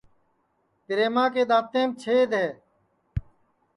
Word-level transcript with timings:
پِریما 0.85 1.25
کے 1.33 1.43
دؔانٚتینٚم 1.49 1.89
چھِیدؔ 2.01 2.31
ہے 2.43 2.47